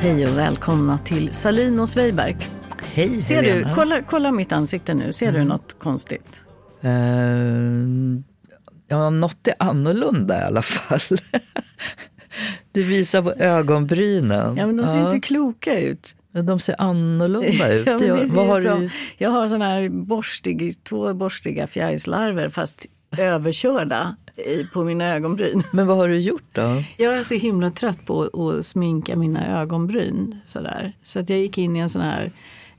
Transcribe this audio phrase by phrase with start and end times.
[0.00, 2.36] Hej och välkomna till Salin och Sveiberg.
[2.94, 3.74] Hej Ser du, Helena.
[3.74, 6.26] kolla, kolla mitt ansikte nu, ser du något konstigt?
[6.82, 6.90] Eh,
[8.88, 11.00] ja, något är annorlunda i alla fall.
[12.72, 14.56] Du visar på ögonbrynen.
[14.56, 16.14] Ja, men de ser inte kloka ut.
[16.32, 17.86] Ja, de ser annorlunda ut.
[17.86, 18.90] Ja, Jag- ser har som, du?
[19.18, 22.86] Jag har såna här borstig, två borstiga fjärilslarver fast
[23.18, 24.16] överkörda
[24.72, 25.62] på mina ögonbryn.
[25.72, 26.82] Men vad har du gjort då?
[26.96, 30.40] Jag är så himla trött på att, sminka mina ögonbryn.
[30.44, 30.92] Sådär.
[31.02, 32.32] Så att jag gick in i en sån här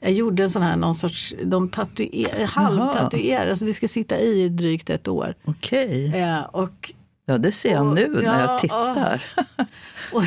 [0.03, 4.49] jag gjorde en sån här någon sorts, de tatuer, halvtatuerade, alltså det ska sitta i
[4.49, 5.35] drygt ett år.
[5.45, 6.15] Okej.
[6.15, 6.93] Eh, och
[7.25, 9.23] Ja, det ser jag Och- nu när ja, jag tittar.
[10.13, 10.23] Och,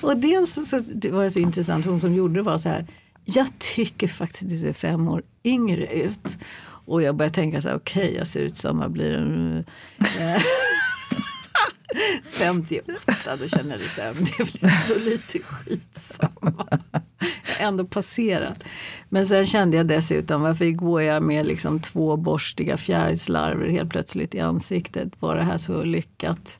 [0.10, 2.68] och dels så, så det var det så intressant, hon som gjorde det var så
[2.68, 2.86] här,
[3.24, 6.38] jag tycker faktiskt att du ser fem år yngre ut.
[6.84, 9.64] Och jag började tänka så här, okej jag ser ut som, vad blir det?
[10.20, 10.42] Eh,
[12.30, 16.66] 58, då känner jag det så här, men det är väl ändå lite skitsamma.
[17.58, 18.64] Jag har ändå passerat.
[19.08, 24.34] Men sen kände jag dessutom, varför går jag med liksom två borstiga fjärilslarver helt plötsligt
[24.34, 25.08] i ansiktet?
[25.18, 26.58] Var det här så lyckat?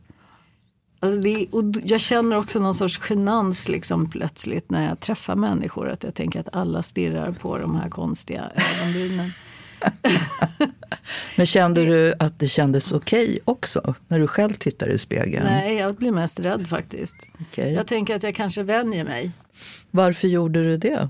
[1.00, 5.88] Alltså det, och jag känner också någon sorts genans liksom plötsligt när jag träffar människor.
[5.90, 9.30] Att jag tänker att alla stirrar på de här konstiga ögonbrynen.
[11.36, 15.44] Men kände du att det kändes okej också när du själv tittar i spegeln?
[15.44, 17.14] Nej, jag blir mest rädd faktiskt.
[17.40, 17.72] Okej.
[17.72, 19.30] Jag tänker att jag kanske vänjer mig.
[19.90, 21.08] Varför gjorde du det?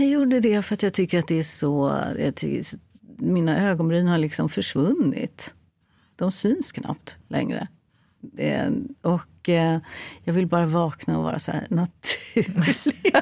[0.00, 2.00] Jag gjorde det för att jag tycker att det är så...
[2.34, 2.78] Tycker,
[3.18, 5.54] mina ögonbryn har liksom försvunnit.
[6.16, 7.68] De syns knappt längre.
[8.20, 9.78] Det, och eh,
[10.24, 12.76] jag vill bara vakna och vara så här naturlig.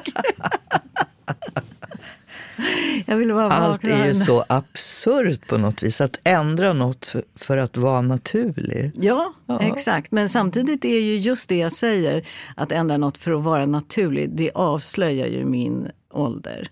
[3.05, 6.01] jag vill bara Allt är ju så absurt på något vis.
[6.01, 8.91] Att ändra något för, för att vara naturlig.
[8.95, 9.59] Ja, Ja.
[9.61, 10.11] exakt.
[10.11, 14.29] Men samtidigt är ju just det jag säger, att ändra något för att vara naturlig,
[14.29, 16.67] det avslöjar ju min ålder.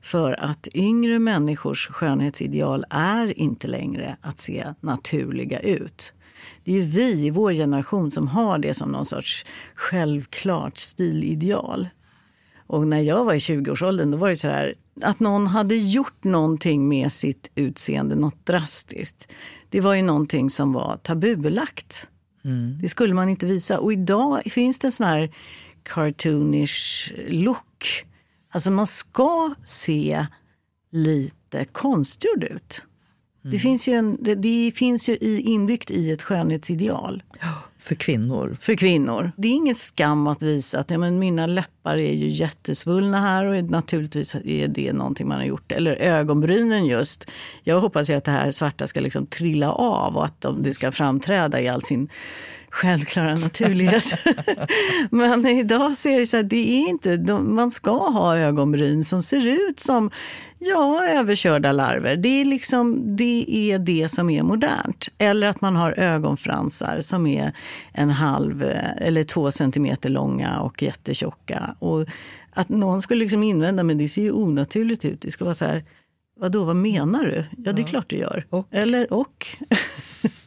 [0.00, 6.12] För att yngre människors skönhetsideal är inte längre att se naturliga ut.
[6.64, 11.88] Det är ju vi i vår generation som har det som någon sorts självklart stilideal.
[12.66, 16.24] Och när jag var i 20-årsåldern då var det så här att någon hade gjort
[16.24, 19.28] någonting med sitt utseende, något drastiskt.
[19.70, 22.08] Det var ju någonting som var tabubelagt.
[22.80, 23.78] Det skulle man inte visa.
[23.78, 25.34] Och idag finns det en sån här
[25.82, 28.04] cartoonish look.
[28.50, 30.26] Alltså man ska se
[30.90, 32.82] lite konstgjord ut.
[33.42, 37.22] Det, finns ju en, det, det finns ju i, inbyggt i ett skönhetsideal
[37.88, 38.56] för kvinnor.
[38.60, 39.32] för kvinnor.
[39.36, 43.44] Det är ingen skam att visa att ja, men mina läppar är ju jättesvullna här
[43.44, 45.72] och naturligtvis är det någonting man har gjort.
[45.72, 47.30] Eller ögonbrynen just.
[47.62, 50.74] Jag hoppas ju att det här svarta ska liksom trilla av och att de, det
[50.74, 52.08] ska framträda i all sin
[52.70, 54.04] självklara naturlighet.
[55.10, 59.04] Men idag så är det så här, det är inte, de, man ska ha ögonbryn
[59.04, 60.10] som ser ut som
[60.58, 62.16] ja, överkörda larver.
[62.16, 65.08] Det är, liksom, det är det som är modernt.
[65.18, 67.52] Eller att man har ögonfransar som är
[67.92, 71.76] en halv eh, eller två centimeter långa och jättetjocka.
[71.78, 72.06] Och
[72.52, 75.20] att någon skulle liksom invända, men det ser ju onaturligt ut.
[75.20, 75.84] Det ska vara så här,
[76.40, 77.44] vadå, vad menar du?
[77.64, 78.46] Ja, det är klart du gör.
[78.50, 78.66] Och?
[78.70, 79.46] Eller och.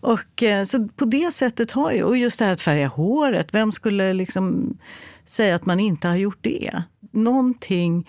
[0.00, 3.48] och eh, så på det sättet har ju, och just det här att färga håret,
[3.52, 4.76] vem skulle liksom
[5.24, 6.82] säga att man inte har gjort det?
[7.10, 8.08] Någonting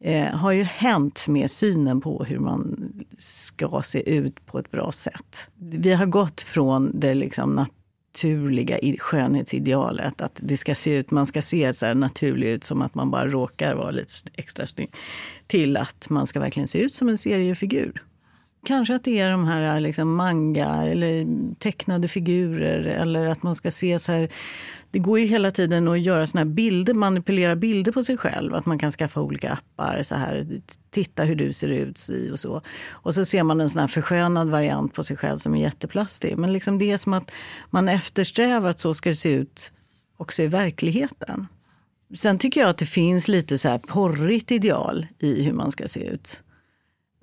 [0.00, 4.92] eh, har ju hänt med synen på hur man ska se ut på ett bra
[4.92, 5.48] sätt.
[5.58, 7.66] Vi har gått från det liksom
[8.14, 12.82] naturliga skönhetsidealet, att det ska se ut, man ska se så här naturlig ut som
[12.82, 14.94] att man bara råkar vara lite extra snygg,
[15.46, 18.02] till att man ska verkligen se ut som en seriefigur.
[18.66, 23.70] Kanske att det är de här liksom manga eller tecknade figurer eller att man ska
[23.70, 24.28] se så här.
[24.90, 28.54] Det går ju hela tiden att göra såna här bilder, manipulera bilder på sig själv.
[28.54, 30.02] Att man kan skaffa olika appar.
[30.02, 30.46] så här,
[30.90, 32.62] Titta hur du ser ut si och så.
[32.90, 36.38] Och så ser man en sån här förskönad variant på sig själv som är jätteplastig.
[36.38, 37.30] Men liksom det är som att
[37.70, 39.72] man eftersträvar att så ska det se ut
[40.16, 41.46] också i verkligheten.
[42.16, 45.88] Sen tycker jag att det finns lite så här porrigt ideal i hur man ska
[45.88, 46.42] se ut.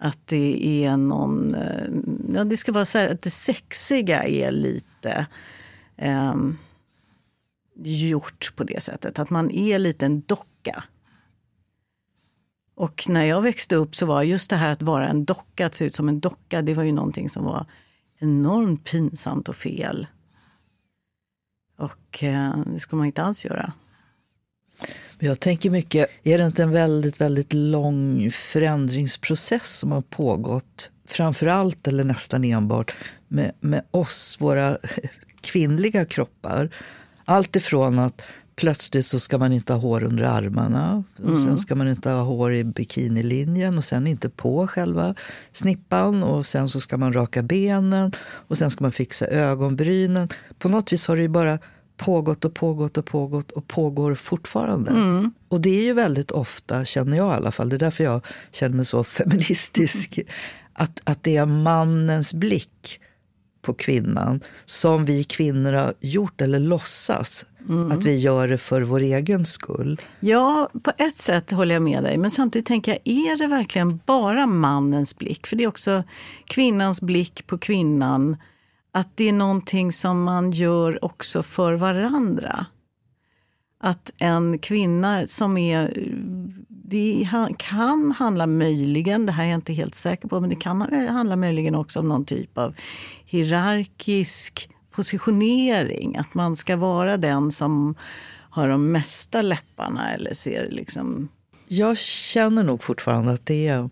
[0.01, 1.55] Att det är någon...
[1.55, 1.87] Eh,
[2.33, 5.27] ja, det ska vara så här att det sexiga är lite
[5.95, 6.35] eh,
[7.83, 9.19] gjort på det sättet.
[9.19, 10.83] Att man är lite en docka.
[12.75, 15.75] Och när jag växte upp så var just det här att vara en docka, att
[15.75, 17.65] se ut som en docka, det var ju någonting som var
[18.17, 20.07] enormt pinsamt och fel.
[21.77, 23.73] Och eh, det skulle man inte alls göra.
[25.19, 30.91] Men Jag tänker mycket, är det inte en väldigt, väldigt lång förändringsprocess som har pågått,
[31.07, 32.95] framför allt eller nästan enbart
[33.27, 34.77] med, med oss, våra
[35.41, 36.69] kvinnliga kroppar?
[37.25, 38.21] Allt ifrån att
[38.55, 41.03] plötsligt så ska man inte ha hår under armarna.
[41.17, 41.37] Och mm.
[41.37, 45.15] Sen ska man inte ha hår i bikinilinjen och sen inte på själva
[45.51, 46.23] snippan.
[46.23, 50.29] Och sen så ska man raka benen och sen ska man fixa ögonbrynen.
[50.59, 51.59] På något vis har det ju bara
[51.99, 54.91] pågått och pågått och pågått och pågår fortfarande.
[54.91, 55.31] Mm.
[55.47, 58.21] Och det är ju väldigt ofta, känner jag i alla fall, det är därför jag
[58.51, 60.19] känner mig så feministisk,
[60.73, 62.99] att, att det är mannens blick
[63.61, 67.91] på kvinnan som vi kvinnor har gjort eller låtsas mm.
[67.91, 70.01] att vi gör det för vår egen skull.
[70.19, 72.17] Ja, på ett sätt håller jag med dig.
[72.17, 75.47] Men samtidigt tänker jag, är det verkligen bara mannens blick?
[75.47, 76.03] För det är också
[76.45, 78.37] kvinnans blick på kvinnan.
[78.91, 82.65] Att det är någonting som man gör också för varandra.
[83.79, 85.93] Att en kvinna som är
[86.67, 87.27] det
[87.57, 91.35] kan handla möjligen, det här är jag inte helt säker på, men det kan handla
[91.35, 92.75] möjligen också om någon typ av
[93.25, 96.17] hierarkisk positionering.
[96.17, 97.95] Att man ska vara den som
[98.49, 101.27] har de mesta läpparna eller ser liksom...
[101.67, 103.89] Jag känner nog fortfarande att det är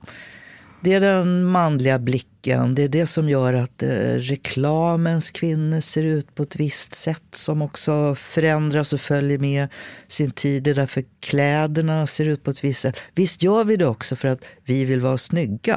[0.81, 2.36] det är den manliga blicken.
[2.47, 7.23] Det är det som gör att eh, reklamens kvinnor ser ut på ett visst sätt
[7.33, 9.67] som också förändras och följer med
[10.07, 10.63] sin tid.
[10.63, 12.99] Det är därför kläderna ser ut på ett visst sätt.
[13.15, 15.75] Visst gör vi det också för att vi vill vara snygga?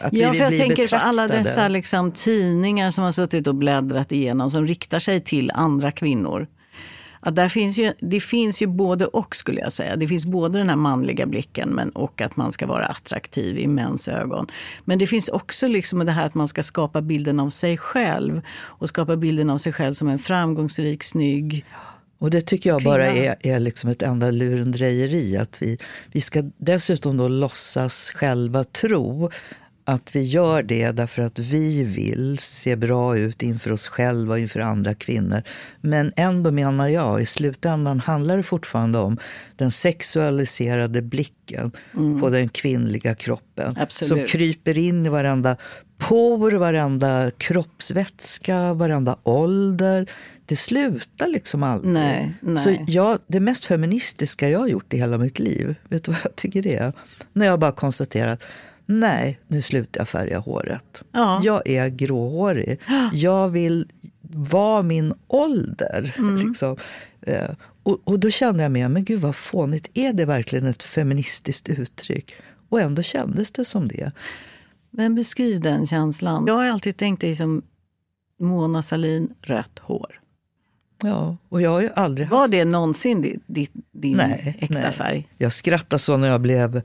[0.00, 1.02] Att ja, för jag tänker betraktade.
[1.02, 5.50] på alla dessa liksom, tidningar som har suttit och bläddrat igenom som riktar sig till
[5.54, 6.46] andra kvinnor
[7.24, 9.96] att där finns ju, det finns ju både och skulle jag säga.
[9.96, 13.66] Det finns både den här manliga blicken men, och att man ska vara attraktiv i
[13.66, 14.46] mäns ögon.
[14.84, 18.42] Men det finns också liksom det här att man ska skapa bilden av sig själv
[18.62, 21.64] och skapa bilden av sig själv som en framgångsrik, snygg
[22.22, 25.36] och det tycker jag bara är, är liksom ett enda lurendrejeri.
[25.36, 25.78] Att vi,
[26.12, 29.30] vi ska dessutom då låtsas själva tro
[29.84, 34.38] att vi gör det därför att vi vill se bra ut inför oss själva och
[34.38, 35.42] inför andra kvinnor.
[35.80, 39.18] Men ändå menar jag, i slutändan handlar det fortfarande om
[39.56, 42.20] den sexualiserade blicken mm.
[42.20, 43.76] på den kvinnliga kroppen.
[43.80, 44.08] Absolut.
[44.08, 45.56] Som kryper in i varenda
[45.98, 50.06] por, varenda kroppsvätska, varenda ålder.
[50.46, 51.92] Det slutar liksom aldrig.
[51.92, 52.58] Nej, nej.
[52.58, 56.20] Så jag, det mest feministiska jag har gjort i hela mitt liv, vet du vad
[56.24, 56.92] jag tycker det är?
[57.32, 58.44] När jag bara konstaterat
[58.86, 61.02] nej, nu slutar jag färga håret.
[61.12, 61.40] Ja.
[61.44, 62.80] Jag är gråhårig.
[63.12, 63.86] Jag vill
[64.34, 66.14] vara min ålder.
[66.18, 66.46] Mm.
[66.46, 66.76] Liksom.
[67.20, 67.50] Eh,
[67.82, 69.90] och, och, då kände jag med, men gud vad fånigt.
[69.94, 72.34] Är det verkligen ett feministiskt uttryck?
[72.68, 74.12] Och ändå kändes det som det.
[74.90, 76.44] Men beskriv den känslan.
[76.46, 77.62] Jag har alltid tänkt dig som
[78.40, 80.21] Mona Salin, rött hår.
[81.02, 84.92] Ja, och jag har ju aldrig Var det någonsin din, din nej, äkta nej.
[84.92, 85.28] färg?
[85.38, 86.82] Jag skrattade så när jag blev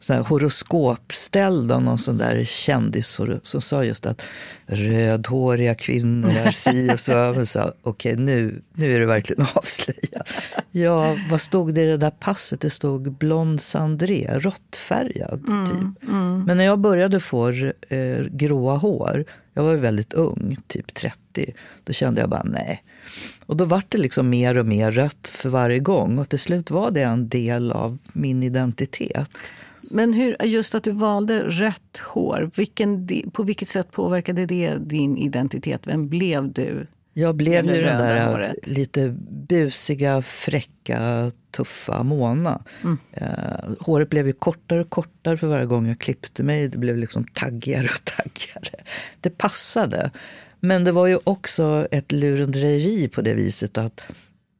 [0.00, 4.22] sån horoskopställd av någon sån där kändis som sa just att
[4.66, 7.12] rödhåriga kvinnor är si och så.
[7.34, 10.32] Jag sa, okej okay, nu, nu är det verkligen avslöjat.
[10.70, 12.60] Ja, vad stod det i det där passet?
[12.60, 16.08] Det stod blond sandré, råttfärgad mm, typ.
[16.08, 16.44] Mm.
[16.44, 17.48] Men när jag började få
[17.88, 19.24] eh, gråa hår,
[19.54, 22.82] jag var ju väldigt ung, typ 30, då kände jag bara nej
[23.46, 26.70] och då vart det liksom mer och mer rött för varje gång och till slut
[26.70, 29.30] var det en del av min identitet.
[29.80, 35.16] Men hur, just att du valde rött hår, vilken, på vilket sätt påverkade det din
[35.16, 35.86] identitet?
[35.86, 36.86] Vem blev du?
[37.12, 38.66] Jag blev ju den där håret?
[38.66, 39.16] lite
[39.48, 42.62] busiga, fräcka, tuffa Mona.
[42.82, 42.98] Mm.
[43.22, 46.68] Uh, håret blev ju kortare och kortare för varje gång jag klippte mig.
[46.68, 48.84] Det blev liksom taggigare och taggigare.
[49.20, 50.10] Det passade.
[50.64, 54.00] Men det var ju också ett lurendrejeri på det viset att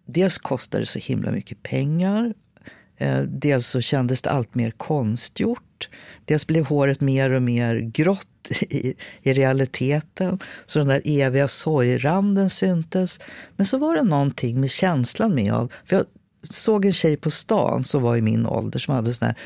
[0.07, 2.35] dels kostade det så himla mycket pengar.
[2.97, 5.89] Eh, dels så kändes det allt mer konstgjort.
[6.25, 10.39] Dels blev håret mer och mer grått i, i realiteten.
[10.67, 13.21] Så den där eviga sorgranden syntes.
[13.57, 15.73] Men så var det någonting med känslan med av...
[15.87, 16.05] För jag
[16.51, 19.37] såg en tjej på stan som var i min ålder som hade sån här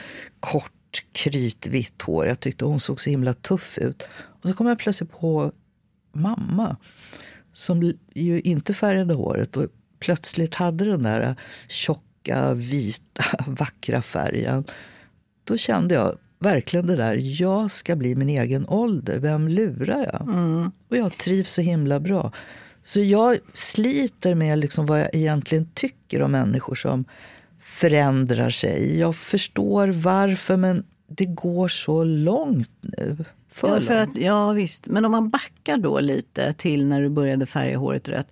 [0.40, 0.72] kort
[1.12, 2.26] kritvitt hår.
[2.26, 4.08] Jag tyckte hon såg så himla tuff ut.
[4.42, 5.52] Och så kom jag plötsligt på
[6.12, 6.76] mamma
[7.52, 9.66] som ju inte färgade håret och
[9.98, 11.34] plötsligt hade den där
[11.68, 14.64] tjocka, vita, vackra färgen.
[15.44, 19.18] Då kände jag verkligen det där, jag ska bli min egen ålder.
[19.18, 20.34] Vem lurar jag?
[20.34, 20.70] Mm.
[20.88, 22.32] Och jag trivs så himla bra.
[22.84, 27.04] Så jag sliter med liksom vad jag egentligen tycker om människor som
[27.58, 28.98] förändrar sig.
[28.98, 33.24] Jag förstår varför, men det går så långt nu.
[33.58, 34.86] För ja, för att, ja, visst.
[34.86, 38.28] Men om man backar då lite till när du började färga håret rött.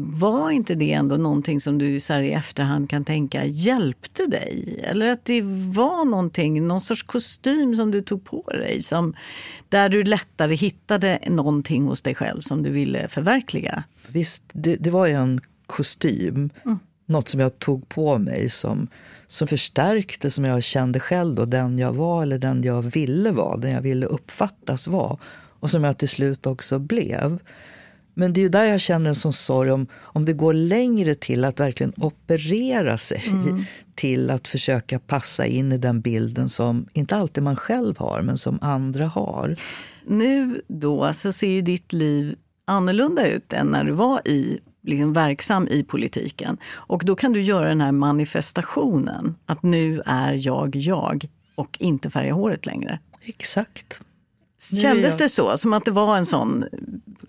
[0.00, 4.80] Var inte det ändå någonting som du så i efterhand kan tänka hjälpte dig?
[4.84, 5.42] Eller att det
[5.74, 9.14] var någonting, någon sorts kostym som du tog på dig som,
[9.68, 13.84] där du lättare hittade någonting hos dig själv som du ville förverkliga?
[14.08, 16.50] Visst, det, det var ju en kostym.
[16.64, 16.78] Mm.
[17.08, 18.88] Något som jag tog på mig som,
[19.26, 23.56] som förstärkte, som jag kände själv då, den jag var eller den jag ville vara,
[23.56, 25.18] den jag ville uppfattas vara.
[25.60, 27.38] Och som jag till slut också blev.
[28.14, 31.14] Men det är ju där jag känner en sån sorg om, om det går längre
[31.14, 33.64] till att verkligen operera sig mm.
[33.94, 38.38] till att försöka passa in i den bilden som inte alltid man själv har, men
[38.38, 39.56] som andra har.
[40.06, 45.12] Nu då så ser ju ditt liv annorlunda ut än när du var i, liksom
[45.12, 46.58] verksam i politiken.
[46.72, 52.10] Och då kan du göra den här manifestationen, att nu är jag jag och inte
[52.10, 52.98] färga håret längre.
[53.24, 54.00] Exakt.
[54.82, 55.58] Kändes det så?
[55.58, 56.64] Som att det var en sån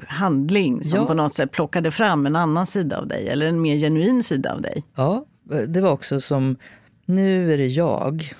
[0.07, 1.05] handling som ja.
[1.05, 4.53] på något sätt plockade fram en annan sida av dig eller en mer genuin sida
[4.53, 4.83] av dig?
[4.95, 5.25] Ja,
[5.67, 6.57] det var också som,
[7.05, 8.33] nu är det jag.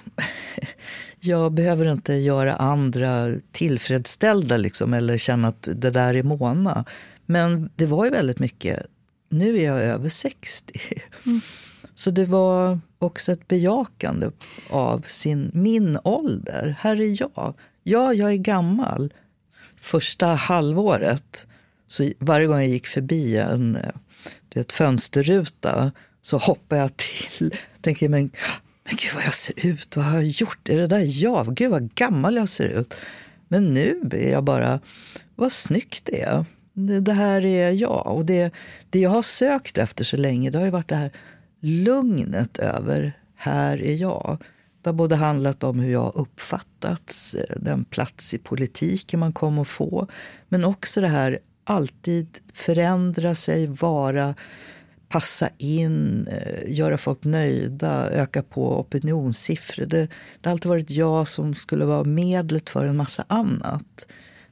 [1.20, 6.86] Jag behöver inte göra andra tillfredsställda liksom, eller känna att det där är Mona.
[7.26, 8.86] Men det var ju väldigt mycket,
[9.30, 10.80] nu är jag över 60.
[11.26, 11.42] Mm.
[11.96, 14.32] Så det var också ett bejakande
[14.70, 16.76] av sin, min ålder.
[16.80, 17.54] Här är jag.
[17.84, 19.14] Ja, jag är gammal.
[19.82, 21.48] Första halvåret,
[21.88, 23.78] så varje gång jag gick förbi en
[24.50, 27.56] du vet, fönsterruta så hoppade jag till.
[27.82, 28.32] Tänker, men,
[28.84, 30.70] men gud vad jag ser ut, vad har jag gjort?
[30.70, 31.56] Är det där jag?
[31.56, 32.94] Gud vad gammal jag ser ut.
[33.48, 34.80] Men nu är jag bara,
[35.36, 36.46] vad snyggt det är.
[37.02, 38.08] Det, här är jag.
[38.08, 38.54] Och det,
[38.90, 41.12] det jag har sökt efter så länge, det har ju varit det här
[41.60, 44.38] lugnet över, här är jag.
[44.82, 49.68] Det har både handlat om hur jag uppfattats, den plats i politiken man kommer att
[49.68, 50.08] få,
[50.50, 54.36] men också det här alltid förändra sig, vara,
[55.10, 59.86] passa in, eh, göra folk nöjda, öka på opinionssiffror.
[59.86, 60.08] Det,
[60.42, 64.08] det har alltid varit jag som skulle vara medlet för en massa annat.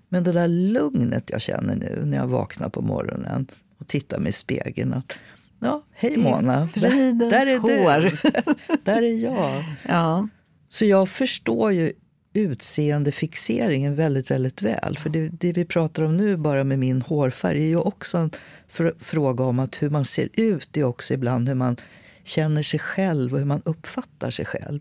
[0.09, 3.47] Men det där lugnet jag känner nu när jag vaknar på morgonen
[3.79, 4.93] och tittar mig i spegeln.
[4.93, 5.13] Att
[5.59, 6.69] Ja, hej Mona.
[6.75, 8.01] Där, där är hår.
[8.01, 8.77] Du.
[8.83, 9.63] där är jag.
[9.87, 10.27] Ja.
[10.69, 11.93] Så jag förstår ju
[12.33, 14.97] utseendefixeringen väldigt, väldigt väl.
[14.97, 18.31] För det, det, vi pratar om nu bara med min hårfärg är ju också en
[18.67, 21.77] fr fråga om att hur man ser ut är också ibland hur man
[22.23, 24.79] känner sig själv och hur man uppfattar sig själv.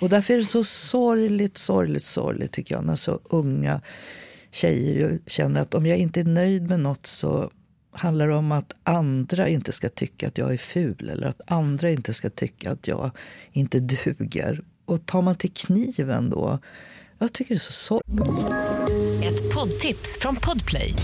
[0.00, 3.80] Och därför är det så sorgligt, sorgligt, sorgligt tycker jag när så unga
[4.56, 7.50] tjejer känner att om jag inte är nöjd med något så
[7.92, 11.90] handlar det om att andra inte ska tycka att jag är ful eller att andra
[11.90, 13.10] inte ska tycka att jag
[13.52, 14.62] inte duger.
[14.84, 16.58] Och tar man till kniven då,
[17.18, 18.46] jag tycker det är så sorgligt.
[19.24, 20.94] Ett poddtips från Podplay.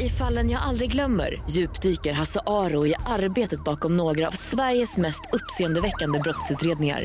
[0.00, 5.20] I fallen jag aldrig glömmer djupdyker Hasse Aro i arbetet bakom några av Sveriges mest
[5.32, 7.04] uppseendeväckande brottsutredningar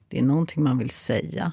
[0.11, 1.51] Det är någonting man vill säga,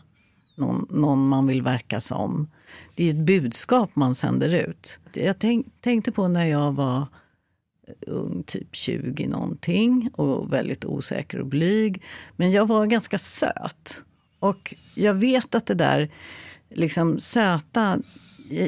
[0.57, 2.51] någon, någon man vill verka som.
[2.95, 4.99] Det är ett budskap man sänder ut.
[5.13, 7.07] Jag tänk, tänkte på när jag var
[8.07, 12.03] ung, typ 20 någonting och väldigt osäker och blyg.
[12.37, 14.03] Men jag var ganska söt.
[14.39, 16.11] Och jag vet att det där
[16.71, 17.99] liksom söta...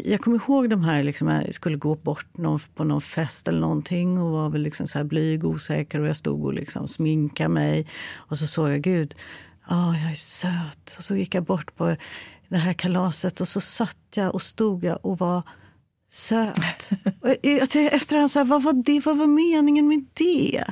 [0.05, 3.61] Jag kommer ihåg de här, liksom, jag skulle gå bort någon, på någon fest eller
[3.61, 6.89] någonting och var väl liksom så här blyg och osäker och jag stod och liksom
[6.89, 7.87] sminkade mig.
[8.15, 9.15] Och så såg jag, gud,
[9.71, 10.95] oh, jag är söt.
[10.99, 11.97] Och så gick jag bort på
[12.49, 15.43] det här kalaset och så satt jag och stod jag och var
[16.11, 16.91] söt.
[17.75, 20.65] Efterhand, så här, vad, var det, vad var meningen med det?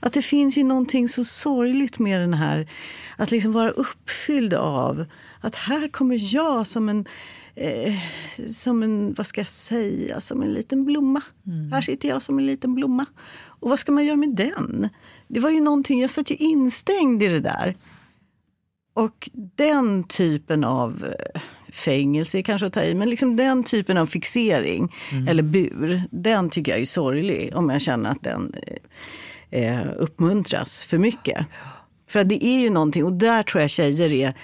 [0.00, 2.70] Att det finns ju någonting så sorgligt med den här,
[3.16, 5.04] att liksom vara uppfylld av
[5.40, 7.06] att här kommer jag som en,
[7.54, 7.94] eh,
[8.48, 11.22] som en, vad ska jag säga, som en liten blomma.
[11.46, 11.72] Mm.
[11.72, 13.06] Här sitter jag som en liten blomma.
[13.44, 14.88] Och vad ska man göra med den?
[15.28, 17.76] Det var ju någonting, jag satt ju instängd i det där.
[18.94, 21.40] Och den typen av eh,
[21.72, 25.28] fängelse kanske att ta i, men liksom den typen av fixering mm.
[25.28, 28.54] eller bur, den tycker jag är sorglig om jag känner att den
[29.50, 31.46] eh, eh uppmuntras för mycket.
[32.08, 34.34] För det är ju någonting, och där tror jag tjejer är,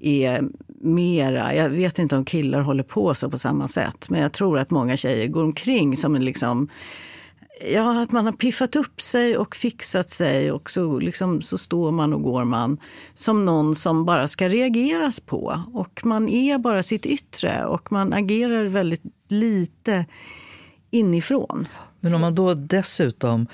[0.00, 0.44] är
[0.80, 4.58] mera, jag vet inte om killar håller på så på samma sätt, men jag tror
[4.58, 6.68] att många tjejer går omkring som en liksom
[7.60, 11.92] Ja, att man har piffat upp sig och fixat sig och så, liksom, så står
[11.92, 12.78] man och går man
[13.14, 15.62] som någon som bara ska reageras på.
[15.72, 20.06] Och man är bara sitt yttre och man agerar väldigt lite
[20.90, 21.68] inifrån.
[22.00, 23.46] Men om man då dessutom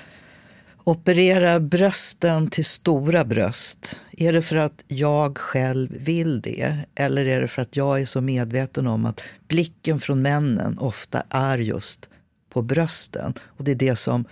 [0.83, 3.99] opererar brösten till stora bröst.
[4.11, 6.77] Är det för att jag själv vill det?
[6.95, 11.23] Eller är det för att jag är så medveten om att blicken från männen ofta
[11.29, 12.09] är just
[12.55, 13.33] på brösten?
[13.45, 14.25] Och det är det som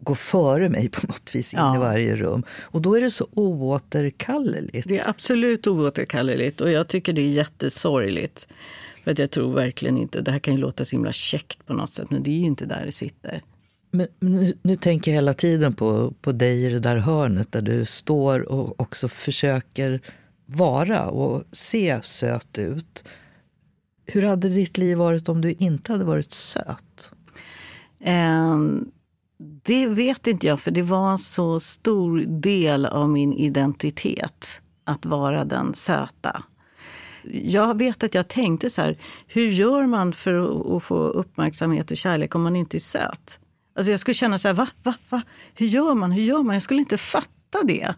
[0.00, 1.76] går före mig på något vis in ja.
[1.76, 2.42] i varje rum.
[2.60, 4.88] Och då är det så oåterkalleligt.
[4.88, 8.48] Det är absolut oåterkalleligt och jag tycker det är jättesorgligt.
[9.04, 11.72] För att jag tror verkligen inte, det här kan ju låta så himla käckt på
[11.72, 13.42] något sätt, men det är ju inte där det sitter.
[13.90, 17.62] Men nu, nu, tänker jag hela tiden på, på dig i det där hörnet där
[17.62, 20.00] du står och också försöker
[20.46, 23.04] vara och se söt ut.
[24.06, 27.12] Hur hade ditt liv varit om du inte hade varit söt?
[28.04, 28.90] Ehm,
[29.62, 35.06] det vet inte jag, för det var en så stor del av min identitet att
[35.06, 36.42] vara den söta.
[37.32, 41.96] Jag vet att jag tänkte så här, hur gör man för att få uppmärksamhet och
[41.96, 43.40] kärlek om man inte är söt?
[43.76, 45.22] Alltså jag skulle känna så här, va, va, va?
[45.54, 46.12] Hur gör man?
[46.12, 46.54] Hur gör man?
[46.54, 47.94] Jag skulle inte fatta det.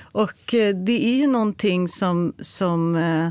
[0.00, 3.30] Och eh, det är ju någonting som, som eh,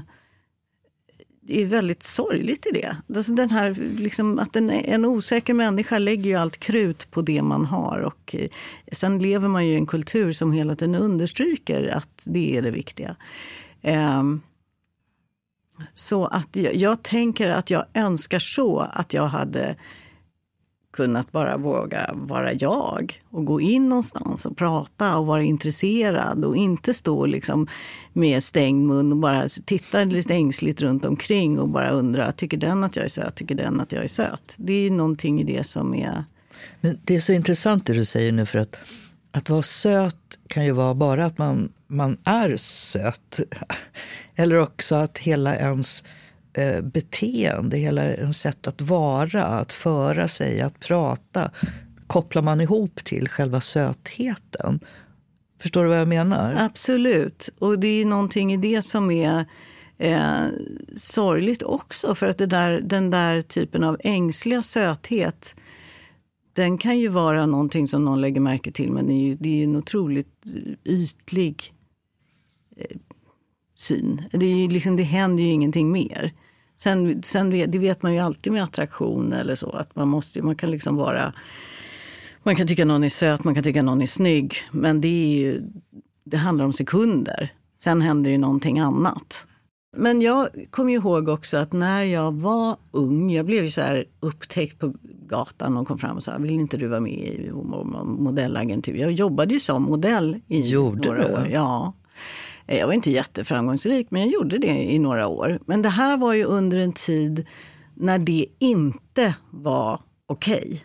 [1.48, 2.98] det är väldigt sorgligt i det.
[3.16, 7.42] Alltså den här, liksom, att en, en osäker människa lägger ju allt krut på det
[7.42, 8.00] man har.
[8.00, 8.50] Och eh,
[8.92, 12.72] sen lever man ju i en kultur som hela tiden understryker att det är det
[12.72, 13.16] viktiga.
[13.82, 14.42] Um,
[15.94, 19.76] så att jag, jag, tänker att jag önskar så att jag hade
[20.98, 26.58] kunnat bara våga vara jag och gå in någonstans och prata och vara intresserad och
[26.58, 27.68] inte stå liksom
[28.14, 32.84] med stängd mun och bara titta lite ängsligt runt omkring och bara undra, tycker den
[32.84, 34.56] att jag är söt, tycker den att jag är söt?
[34.58, 36.24] Det är någonting i det som är...
[36.82, 38.76] Men det är så intressant det du säger nu för att
[39.32, 43.40] att vara söt kan ju vara bara att man, man är söt.
[44.36, 46.04] Eller också att hela ens
[46.58, 51.52] eh, beteende, hela ens sätt att vara, att föra sig, att prata
[52.08, 54.80] kopplar man ihop till själva sötheten.
[55.62, 56.56] Förstår du vad jag menar?
[56.60, 57.50] Absolut.
[57.60, 59.46] Och det är någonting i det som är
[59.98, 60.48] eh,
[60.96, 62.16] sorgligt också.
[62.16, 65.56] För att det där, den där typen av ängsliga söthet
[66.54, 69.60] den kan ju vara någonting som någon lägger märke till men det är ju, det
[69.60, 70.44] är en otroligt
[70.86, 71.74] ytlig
[72.78, 72.98] eh,
[73.76, 74.24] syn.
[74.32, 76.34] Det, är liksom, det händer ju ingenting mer.
[76.78, 79.70] Sen, sen det vet man ju alltid med attraktion eller så.
[79.70, 81.34] Att man, måste, man kan liksom vara...
[82.44, 84.54] Man kan tycka någon är söt, man kan tycka någon är snygg.
[84.72, 85.62] Men det, ju,
[86.24, 87.50] det handlar om sekunder.
[87.82, 89.46] Sen händer ju någonting annat.
[89.98, 94.06] Men jag kommer ihåg också att när jag var ung, jag blev ju så här
[94.20, 94.94] upptäckt på
[95.28, 97.52] gatan och kom fram och sa, vill inte du vara med i
[98.04, 98.96] modellagentur?
[98.96, 101.34] Jag jobbade ju som modell i Gjorde några du?
[101.34, 101.48] år.
[101.52, 101.94] Ja.
[102.68, 105.60] Jag var inte jätteframgångsrik, men jag gjorde det i några år.
[105.66, 107.46] Men det här var ju under en tid
[107.94, 110.64] när det inte var okej.
[110.64, 110.80] Okay.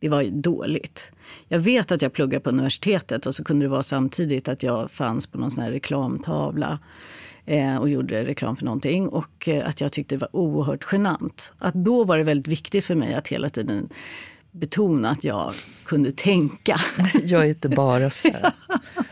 [0.00, 1.12] Det var dåligt.
[1.48, 4.90] Jag vet att jag pluggade på universitetet och så kunde det vara samtidigt att jag
[4.90, 6.78] fanns på någon sån här reklamtavla
[7.44, 9.08] eh, och gjorde reklam för någonting.
[9.08, 11.52] Och eh, att jag tyckte det var oerhört genant.
[11.58, 13.88] Att då var det väldigt viktigt för mig att hela tiden
[14.50, 15.52] betona att jag
[15.84, 16.76] kunde tänka.
[17.24, 18.54] Jag är inte bara söt.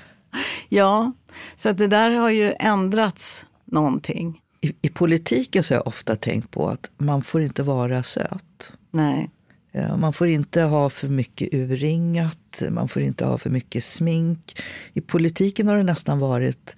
[0.68, 1.12] ja,
[1.56, 4.40] så att det där har ju ändrats någonting.
[4.60, 8.72] I, I politiken så har jag ofta tänkt på att man får inte vara söt.
[8.90, 9.30] Nej.
[9.98, 14.62] Man får inte ha för mycket urringat, man får inte ha för mycket smink.
[14.92, 16.76] I politiken har det nästan varit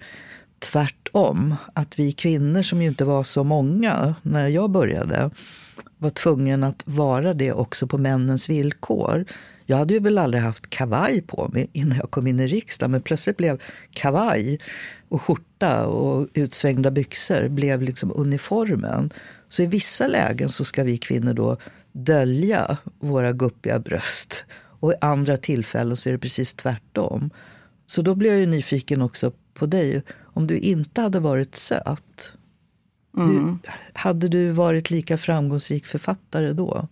[0.59, 1.55] tvärtom.
[1.73, 5.29] Att vi kvinnor, som ju inte var så många när jag började,
[5.97, 9.25] var tvungna att vara det också på männens villkor.
[9.69, 12.91] Jag hade ju väl aldrig haft kavaj på mig innan jag kom in i riksdagen
[12.91, 14.59] men plötsligt blev kavaj
[15.09, 19.13] och skjorta och utsvängda byxor blev liksom uniformen.
[19.49, 21.57] Så i vissa lägen så ska vi kvinnor då
[21.91, 24.45] dölja våra guppiga bröst
[24.79, 27.29] och i andra tillfällen så är det precis tvärtom.
[27.85, 30.03] Så då blir jag ju nyfiken också på dig.
[30.21, 32.33] Om du inte hade varit söt,
[33.17, 33.29] mm.
[33.29, 33.57] hur,
[33.93, 36.87] hade du varit lika framgångsrik författare då?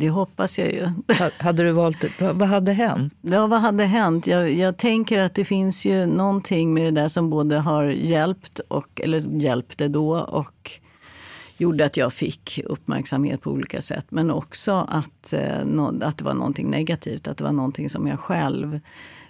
[0.00, 0.88] Det hoppas jag ju.
[1.38, 3.14] Hade du valt Vad hade hänt?
[3.20, 4.26] Ja, vad hade hänt?
[4.26, 8.58] Jag, jag, tänker att det finns ju någonting med det där som både har hjälpt,
[8.58, 10.70] och, eller hjälpte då och
[11.56, 14.06] gjorde att jag fick uppmärksamhet på olika sätt.
[14.08, 15.60] Men också att, eh,
[16.00, 18.80] att det var någonting negativt, att det var någonting som jag själv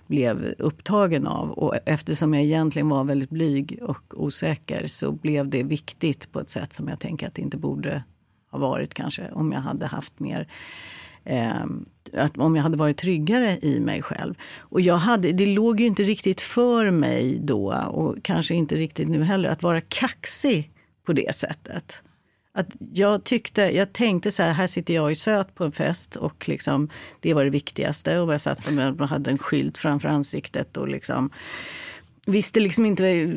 [0.07, 1.51] blev upptagen av.
[1.51, 6.51] Och eftersom jag egentligen var väldigt blyg och osäker så blev det viktigt på ett
[6.51, 8.03] sätt som jag tänker att det inte borde
[8.51, 10.49] ha varit kanske om jag hade haft mer
[11.25, 11.65] eh,
[12.13, 14.35] att om jag hade varit tryggare i mig själv.
[14.59, 19.09] Och jag hade, det låg ju inte riktigt för mig då och kanske inte riktigt
[19.09, 20.71] nu heller att vara kaxig
[21.07, 22.03] på det sättet.
[22.53, 26.17] Att jag, tyckte, jag tänkte så här, här sitter jag i söt på en fest
[26.17, 26.89] och liksom,
[27.21, 28.19] det var det viktigaste.
[28.19, 31.31] Och jag satt som jag hade en skylt framför ansiktet och liksom
[32.27, 33.29] visste liksom inte,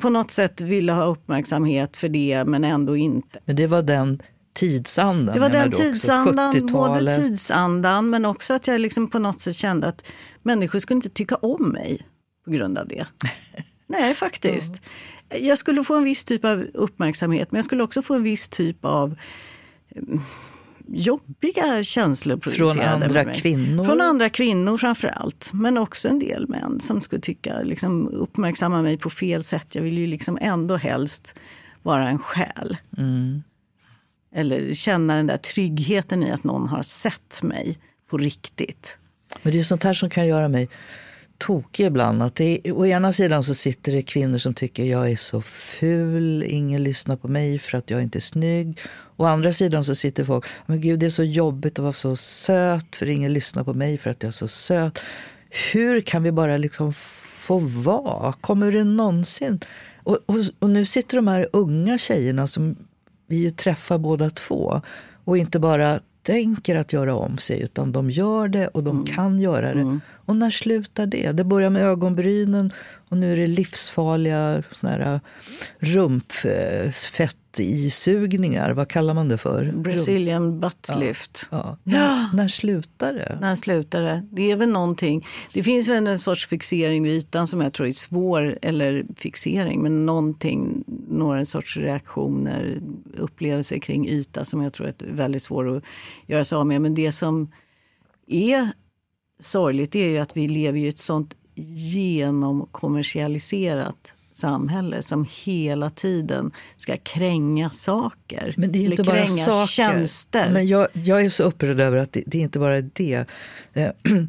[0.00, 3.38] på något sätt ville ha uppmärksamhet för det men ändå inte.
[3.44, 4.22] Men det var den
[4.58, 5.34] tidsandan?
[5.34, 9.88] Det var den tidsandan, både tidsandan men också att jag liksom på något sätt kände
[9.88, 10.06] att
[10.42, 12.06] människor skulle inte tycka om mig
[12.44, 13.06] på grund av det.
[13.86, 14.80] Nej, faktiskt.
[15.30, 15.46] Mm.
[15.46, 18.48] Jag skulle få en viss typ av uppmärksamhet men jag skulle också få en viss
[18.48, 19.16] typ av
[19.96, 20.20] mm,
[20.86, 23.84] jobbiga känslor Från andra kvinnor?
[23.84, 25.50] Från andra kvinnor framför allt.
[25.52, 29.66] Men också en del män som skulle tycka, liksom, uppmärksamma mig på fel sätt.
[29.74, 31.34] Jag vill ju liksom ändå helst
[31.82, 32.76] vara en själ.
[32.98, 33.42] Mm.
[34.34, 37.78] Eller känna den där tryggheten i att någon har sett mig
[38.10, 38.98] på riktigt.
[39.42, 40.68] Men det är sånt här som kan göra mig
[41.38, 42.22] tokig ibland.
[42.22, 45.42] Att det är, å ena sidan så sitter det kvinnor som tycker jag är så
[45.42, 48.80] ful, ingen lyssnar på mig för att jag inte är snygg.
[49.16, 52.16] Å andra sidan så sitter folk, men gud det är så jobbigt att vara så
[52.16, 54.98] söt för ingen lyssnar på mig för att jag är så söt.
[55.72, 58.32] Hur kan vi bara liksom få vara?
[58.32, 59.60] Kommer det någonsin?
[59.96, 62.76] Och, och, och nu sitter de här unga tjejerna som
[63.28, 64.82] vi ju träffar båda två
[65.24, 69.06] och inte bara tänker att göra om sig utan de gör det och de mm.
[69.06, 69.80] kan göra det.
[69.80, 70.00] Mm.
[70.10, 71.32] Och när slutar det?
[71.32, 72.72] Det börjar med ögonbrynen
[73.08, 75.20] och nu är det livsfarliga såna här
[75.78, 78.70] rumpfett isugningar.
[78.70, 79.72] Vad kallar man det för?
[79.72, 81.48] Brazilian butt lift.
[81.50, 81.92] Ja, ja.
[81.92, 83.38] När, när slutar det?
[83.40, 84.22] När slutar det?
[84.30, 85.26] Det är väl någonting.
[85.52, 89.82] Det finns väl en sorts fixering vid ytan som jag tror är svår, eller fixering,
[89.82, 92.80] men någonting, några sorts reaktioner,
[93.16, 95.82] upplevelser kring yta som jag tror är väldigt svår att
[96.26, 96.82] göra sig av med.
[96.82, 97.52] Men det som
[98.26, 98.68] är
[99.40, 106.96] sorgligt är ju att vi lever i ett sånt genomkommersialiserat samhälle som hela tiden ska
[106.96, 108.54] kränga saker.
[108.56, 109.66] Men det är inte bara saker.
[109.66, 110.50] tjänster.
[110.52, 113.26] Men jag, jag är så upprörd över att det, det är inte bara är det.
[113.74, 113.90] Eh,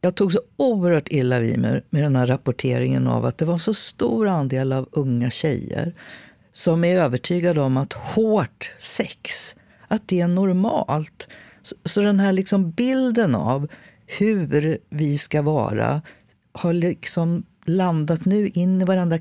[0.00, 3.54] jag tog så oerhört illa vid mig med den här rapporteringen av att det var
[3.54, 5.94] en så stor andel av unga tjejer
[6.52, 9.54] som är övertygade om att hårt sex,
[9.88, 11.28] att det är normalt.
[11.62, 13.68] Så, så den här liksom bilden av
[14.06, 16.02] hur vi ska vara
[16.52, 19.18] har liksom landat nu in i varandra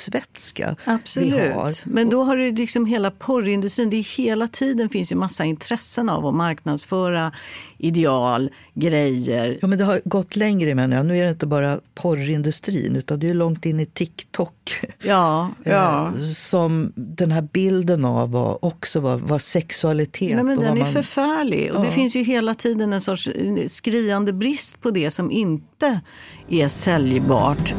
[0.00, 1.34] kroppsvätska Absolut.
[1.34, 1.74] vi har.
[1.84, 3.90] Men då har du liksom hela porrindustrin.
[3.90, 7.32] Det är hela tiden finns ju massa intressen av att marknadsföra
[7.78, 9.58] ideal, grejer.
[9.60, 11.06] Ja, men det har gått längre menar jag.
[11.06, 14.84] Nu är det inte bara porrindustrin utan det är långt in i TikTok.
[15.02, 16.06] Ja, ja.
[16.06, 20.76] Eh, som den här bilden av vad, också vad, vad sexualitet Nej, men och Den
[20.76, 20.92] är man...
[20.92, 21.72] förfärlig.
[21.72, 23.28] Och det finns ju hela tiden en sorts
[23.68, 26.00] skriande brist på det som inte
[26.48, 27.74] är säljbart.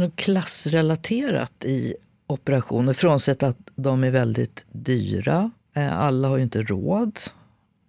[0.00, 1.94] Det något klassrelaterat i
[2.26, 2.92] operationer?
[2.92, 5.50] Frånsett att de är väldigt dyra.
[5.76, 7.20] Eh, alla har ju inte råd,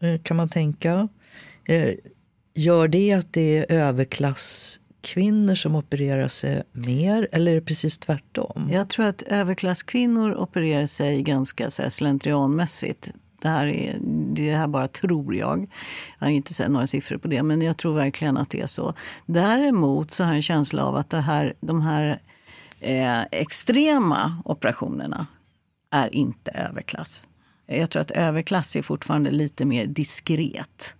[0.02, 1.08] eh, kan man tänka.
[1.66, 1.94] Eh,
[2.54, 8.70] gör det att det är överklasskvinnor som opererar sig mer eller är det precis tvärtom?
[8.72, 13.12] Jag tror att överklasskvinnor opererar sig ganska så här slentrianmässigt.
[13.42, 13.98] Det här, är,
[14.36, 15.70] det här bara tror jag.
[16.20, 18.68] Jag har inte sett några siffror på det, men jag tror verkligen att det är
[18.68, 18.94] så.
[19.26, 22.22] Däremot så har jag en känsla av att det här, de här
[22.80, 25.28] eh, extrema operationerna
[25.92, 27.28] är inte överklass.
[27.66, 30.94] Jag tror att överklass är fortfarande lite mer diskret.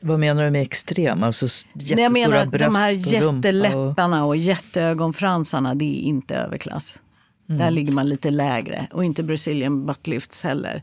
[0.00, 1.22] Vad menar du med extrem?
[1.22, 4.28] Alltså jättestora jag menar bröst de här jätteläpparna och...
[4.28, 7.02] och jätteögonfransarna, det är inte överklass.
[7.48, 7.58] Mm.
[7.58, 10.82] Där ligger man lite lägre och inte Brazilian buttlifts heller.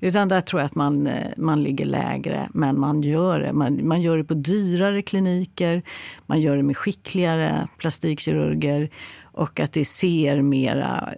[0.00, 3.52] Utan där tror jag att man, eh, man ligger lägre, men man gör det.
[3.52, 5.82] Man, man gör det på dyrare kliniker,
[6.26, 8.90] man gör det med skickligare plastikkirurger
[9.22, 11.14] och att det ser mera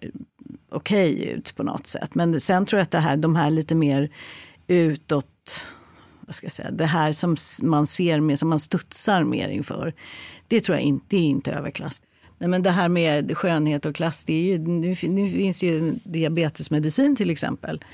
[0.70, 2.14] okej okay ut på något sätt.
[2.14, 4.11] Men sen tror jag att det här, de här lite mer
[4.66, 5.26] utåt
[6.26, 9.94] vad ska jag säga, det här som man ser mer, som man studsar mer inför.
[10.48, 12.02] Det tror jag inte, det är inte överklass.
[12.44, 15.94] Nej, men det här med skönhet och klass, det är ju, nu, nu finns ju
[16.04, 17.85] diabetesmedicin till exempel.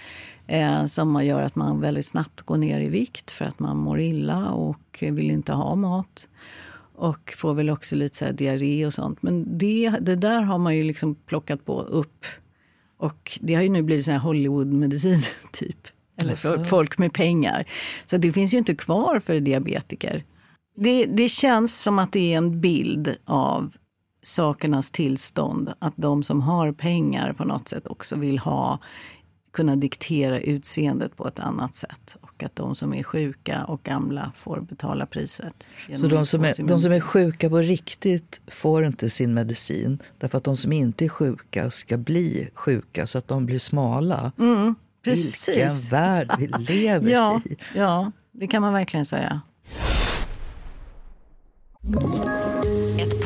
[0.46, 4.00] Eh, som gör att man väldigt snabbt går ner i vikt för att man mår
[4.00, 6.28] illa och vill inte ha mat.
[6.94, 9.22] Och får väl också lite så diarré och sånt.
[9.22, 12.24] Men det, det där har man ju liksom plockat på upp.
[12.98, 15.88] Och det har ju nu blivit sån här Hollywoodmedicin typ.
[16.16, 17.64] Eller för folk med pengar.
[18.06, 20.24] Så det finns ju inte kvar för diabetiker.
[20.76, 23.72] Det, det känns som att det är en bild av
[24.22, 25.72] sakernas tillstånd.
[25.78, 28.78] Att de som har pengar på något sätt också vill ha
[29.52, 32.16] kunna diktera utseendet på ett annat sätt.
[32.20, 35.66] Och att de som är sjuka och gamla får betala priset.
[35.96, 40.38] Så de som, är, de som är sjuka på riktigt får inte sin medicin därför
[40.38, 44.32] att de som inte är sjuka ska bli sjuka så att de blir smala?
[44.38, 45.48] Mm, precis.
[45.48, 47.56] Vilken värld vi lever ja, i!
[47.74, 49.40] Ja, det kan man verkligen säga.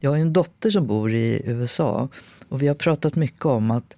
[0.00, 2.08] Jag har en dotter som bor i USA
[2.48, 3.96] och vi har pratat mycket om att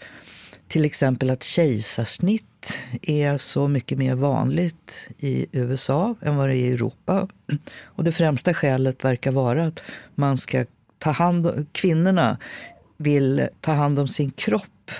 [0.68, 6.70] till exempel att kejsarsnitt är så mycket mer vanligt i USA än vad det är
[6.70, 7.28] i Europa.
[7.82, 9.80] Och det främsta skälet verkar vara att
[10.14, 10.64] man ska
[10.98, 12.38] ta hand om, kvinnorna
[12.96, 14.90] vill ta hand om sin kropp.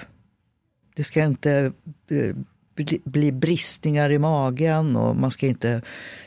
[0.94, 1.72] Det ska inte
[2.10, 2.36] eh,
[3.04, 5.82] bli bristningar i magen och man ska inte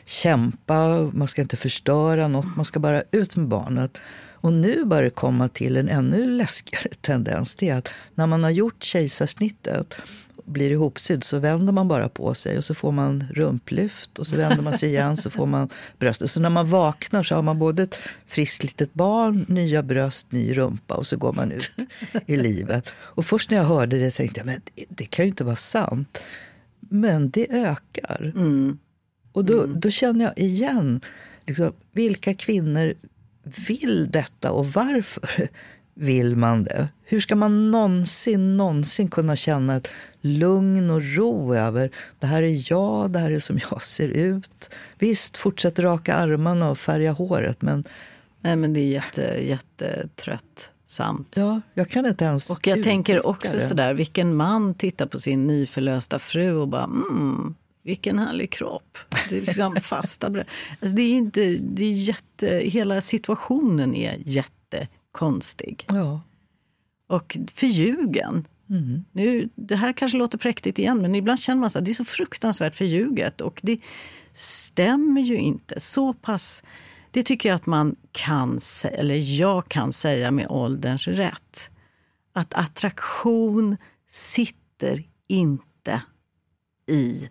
[0.05, 3.97] kämpa, man ska inte förstöra något, man ska bara ut med barnet.
[4.43, 7.55] Och nu börjar det komma till en ännu läskigare tendens.
[7.55, 9.93] Det är att när man har gjort kejsarsnittet
[10.45, 14.35] blir ihopsydd så vänder man bara på sig och så får man rumplyft och så
[14.35, 16.31] vänder man sig igen så får man bröstet.
[16.31, 17.95] Så när man vaknar så har man både ett
[18.27, 21.71] friskt litet barn, nya bröst, ny rumpa och så går man ut
[22.25, 22.85] i livet.
[22.95, 26.17] Och först när jag hörde det tänkte jag men det kan ju inte vara sant.
[26.79, 28.31] Men det ökar.
[28.35, 28.77] Mm.
[29.31, 31.01] Och då, då känner jag igen
[31.45, 32.93] liksom, vilka kvinnor
[33.67, 35.47] vill detta och varför
[35.93, 36.87] vill man det?
[37.03, 39.87] Hur ska man någonsin, någonsin kunna känna ett
[40.21, 44.69] lugn och ro över det här är jag, det här är som jag ser ut.
[44.99, 47.83] Visst, fortsätt raka armarna och färga håret, men...
[48.41, 51.33] Nej, men det är jätte, jättetröttsamt.
[51.35, 53.67] Ja, jag kan inte ens Och jag tänker också det.
[53.67, 58.97] sådär, vilken man tittar på sin nyförlösta fru och bara mm, vilken härlig kropp.
[59.29, 60.49] Det är liksom fasta bröst.
[60.81, 65.85] Alltså det är inte, det är jätte, hela situationen är jättekonstig.
[65.89, 66.21] Ja.
[67.07, 68.47] Och förljugen.
[68.69, 69.05] Mm.
[69.11, 72.05] Nu, det här kanske låter präktigt igen, men ibland känner man att det är så
[72.05, 73.41] fruktansvärt förljuget.
[73.41, 73.79] Och det
[74.33, 75.79] stämmer ju inte.
[75.79, 76.63] Så pass...
[77.11, 78.59] Det tycker jag att man kan
[78.91, 81.69] eller jag kan säga med ålderns rätt.
[82.33, 83.77] Att attraktion
[84.09, 86.01] sitter inte
[86.87, 87.29] i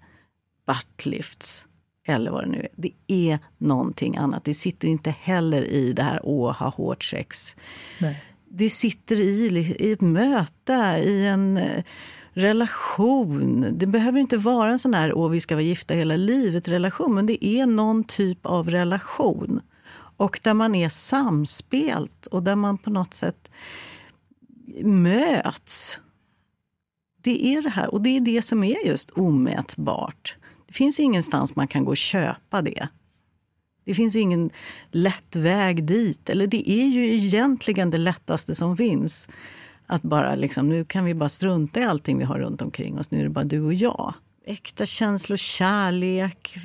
[0.67, 1.67] buttlifts
[2.07, 2.69] eller vad det nu är.
[2.77, 4.45] Det är någonting annat.
[4.45, 7.57] Det sitter inte heller i det här åh, ha hårt sex.
[8.01, 8.25] Nej.
[8.49, 11.85] Det sitter i, i ett möte, i en eh,
[12.33, 13.67] relation.
[13.73, 17.15] Det behöver inte vara en sån här åh, vi ska vara gifta hela livet relation,
[17.15, 19.61] men det är någon typ av relation.
[20.17, 23.51] Och där man är samspelt och där man på något sätt
[24.85, 26.01] möts.
[27.23, 30.37] Det är det här, och det är det som är just omätbart.
[30.73, 32.89] Det finns ingenstans man kan gå och köpa det.
[33.85, 34.51] Det finns ingen
[34.91, 36.31] lätt väg dit.
[36.31, 39.29] Eller det är ju egentligen det lättaste som finns.
[39.87, 43.11] Att bara liksom, nu kan vi bara strunta i allting vi har runt omkring oss.
[43.11, 44.15] Nu är det bara du och jag.
[44.47, 46.57] Äkta känslor, kärlek,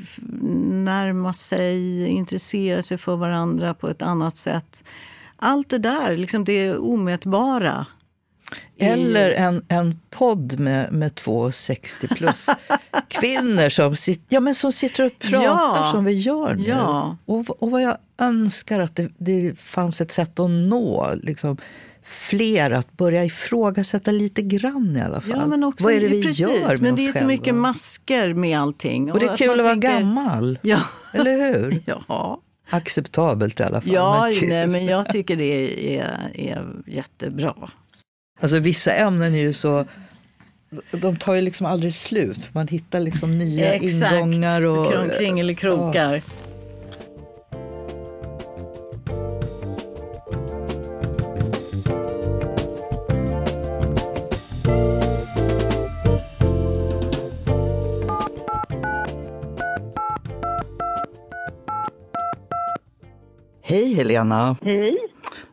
[0.72, 4.84] närma sig, intressera sig för varandra på ett annat sätt.
[5.36, 7.86] Allt det där, liksom det omätbara
[8.80, 12.48] eller en, en podd med, med två 60 plus
[13.08, 15.90] kvinnor som, sit, ja, men som sitter och pratar ja.
[15.92, 16.68] som vi gör nu.
[16.68, 17.18] Ja.
[17.26, 21.58] Och, och vad jag önskar att det, det fanns ett sätt att nå liksom,
[22.04, 25.38] fler att börja ifrågasätta lite grann i alla fall.
[25.40, 27.20] Ja, men också, vad är det vi precis, gör med Men det är själva?
[27.20, 29.12] så mycket masker med allting.
[29.12, 30.60] Och, det är kul att, att vara tänker, gammal.
[30.64, 30.80] Ja.
[31.14, 31.82] Eller hur?
[32.08, 32.42] ja.
[32.70, 33.94] Acceptabelt i alla fall.
[33.94, 37.70] Ja, men, nej, men jag tycker det är, är jättebra.
[38.40, 39.86] Alltså vissa ämnen är ju så
[40.92, 42.50] de tar ju liksom aldrig slut.
[42.54, 44.14] Man hittar liksom nya Exakt.
[44.14, 44.66] ingångar.
[44.66, 46.14] Och, Kringelikrokar.
[46.14, 46.22] Ja.
[63.62, 64.58] Hej Helena!
[64.62, 64.98] Hej!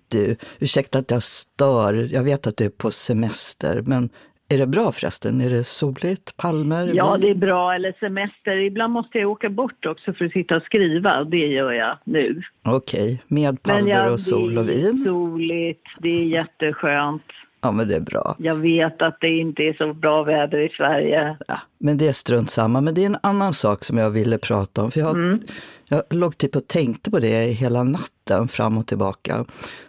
[0.09, 2.15] Du, ursäkta att jag stör.
[2.15, 4.11] Jag vet att du är på semester, men
[4.49, 5.41] är det bra förresten?
[5.41, 6.37] Är det soligt?
[6.37, 6.91] Palmer?
[6.95, 7.75] Ja, det är bra.
[7.75, 8.57] Eller semester.
[8.57, 11.25] Ibland måste jag åka bort också för att sitta och skriva.
[11.25, 12.43] Det gör jag nu.
[12.65, 13.19] Okej, okay.
[13.29, 14.77] med palmer ja, och sol och vin?
[14.83, 15.87] Det är soligt.
[15.99, 17.23] Det är jätteskönt.
[17.65, 18.37] Ja, men det är bra.
[18.39, 21.37] Jag vet att det inte är så bra väder i Sverige.
[21.49, 22.81] Ja, men det är strunt samma.
[22.81, 24.91] Men det är en annan sak som jag ville prata om.
[24.91, 25.41] För jag, mm.
[25.89, 29.45] jag låg typ och tänkte på det hela natten fram och tillbaka.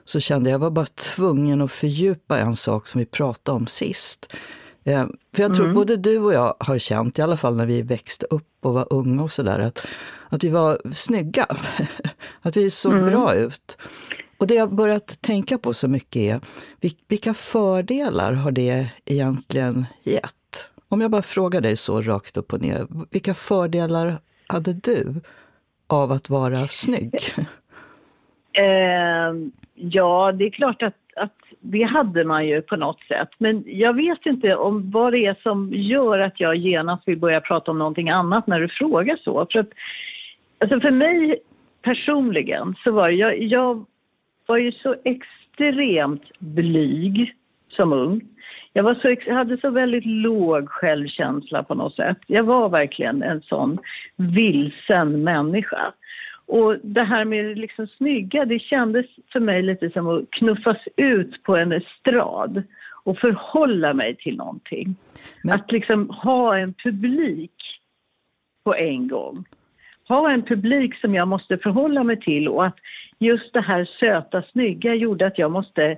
[0.05, 4.33] Så kände jag var bara tvungen att fördjupa en sak som vi pratade om sist.
[4.83, 5.75] Eh, för jag tror mm.
[5.75, 8.88] både du och jag har känt, i alla fall när vi växte upp och var
[8.89, 9.88] unga och sådär, att,
[10.29, 11.45] att vi var snygga.
[12.41, 13.05] att vi såg mm.
[13.05, 13.77] bra ut.
[14.38, 16.39] Och det jag börjat tänka på så mycket är,
[17.08, 20.71] vilka fördelar har det egentligen gett?
[20.89, 24.17] Om jag bara frågar dig så rakt upp och ner, vilka fördelar
[24.48, 25.21] hade du
[25.88, 27.13] av att vara snygg?
[28.58, 29.34] Eh,
[29.76, 33.30] ja, det är klart att, att det hade man ju på något sätt.
[33.38, 37.41] Men jag vet inte om vad det är som gör att jag genast vill börja
[37.41, 39.48] prata om någonting annat när du frågar så.
[39.52, 39.69] För, att,
[40.60, 41.39] alltså för mig
[41.82, 43.86] personligen så var jag, jag
[44.45, 47.36] var ju så extremt blyg
[47.69, 48.21] som ung.
[48.73, 52.17] Jag, var så, jag hade så väldigt låg självkänsla på något sätt.
[52.27, 53.77] Jag var verkligen en sån
[54.15, 55.93] vilsen människa.
[56.47, 61.43] Och det här med liksom snygga, det kändes för mig lite som att knuffas ut
[61.43, 62.63] på en estrad
[63.03, 64.95] och förhålla mig till någonting.
[65.43, 65.55] Men...
[65.55, 67.51] Att liksom ha en publik
[68.63, 69.45] på en gång.
[70.08, 72.75] Ha en publik som jag måste förhålla mig till och att
[73.19, 75.97] just det här söta, snygga gjorde att jag måste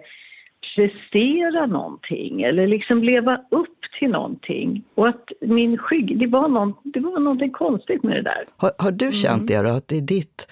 [0.75, 4.83] prestera någonting eller liksom leva upp till någonting.
[4.95, 8.45] Och att min skygg, det var, någon, det var någonting konstigt med det där.
[8.57, 9.63] Har, har du känt mm.
[9.63, 10.47] det då, att i ditt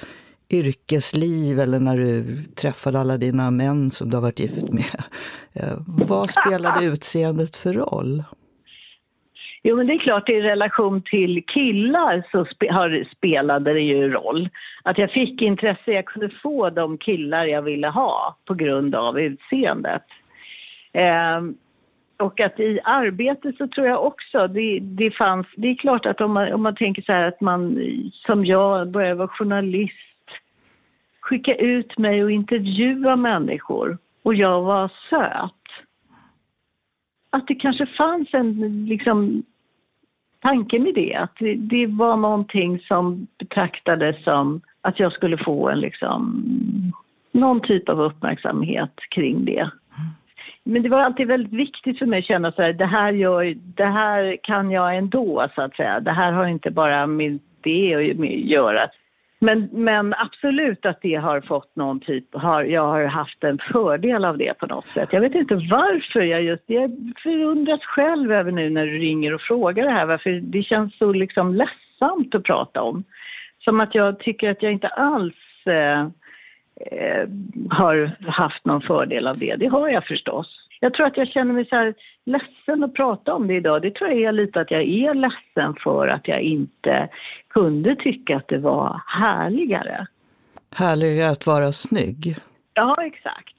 [0.50, 5.04] yrkesliv eller när du träffade alla dina män som du har varit gift med,
[5.54, 8.24] eh, vad spelade utseendet för roll?
[9.68, 14.10] Jo, men det är klart i relation till killar så spe, har, spelade det ju
[14.10, 14.50] roll.
[14.84, 19.20] Att jag fick intresse, jag kunde få de killar jag ville ha på grund av
[19.20, 20.04] utseendet.
[20.94, 21.42] Eh,
[22.18, 26.22] och att i arbetet så tror jag också, det, det fanns, det är klart att
[26.22, 27.80] om man, om man tänker så här att man
[28.12, 30.30] som jag börjar vara journalist,
[31.20, 35.52] skicka ut mig och intervjua människor och jag var söt.
[37.30, 39.44] Att det kanske fanns en liksom
[40.46, 45.80] tanken med det, att det, var någonting som betraktades som att jag skulle få en
[45.80, 46.44] liksom,
[47.32, 49.70] någon typ av uppmärksamhet kring det.
[50.64, 53.56] Men det var alltid väldigt viktigt för mig att känna så här, det här, gör,
[53.56, 56.00] det här kan jag ändå så att säga.
[56.00, 58.88] Det här har inte bara med det att göra.
[59.46, 64.26] Men, men absolut att det har fått någon typ, har, jag har haft en fördel
[64.26, 65.10] av det på något sätt.
[65.12, 69.42] Jag vet inte varför jag just, jag förundras själv över nu när du ringer och
[69.42, 73.04] frågar det här varför det känns så liksom ledsamt att prata om.
[73.60, 76.02] Som att jag tycker att jag inte alls eh,
[76.92, 77.30] eh,
[77.70, 79.56] har haft någon fördel av det.
[79.56, 80.65] Det har jag förstås.
[80.80, 81.94] Jag tror att jag känner mig så här
[82.26, 83.82] ledsen att prata om det idag.
[83.82, 87.10] Det tror jag är lite att jag är ledsen för att jag inte
[87.50, 90.08] kunde tycka att det var härligare.
[90.76, 92.36] Härligare att vara snygg?
[92.74, 93.56] Ja, exakt.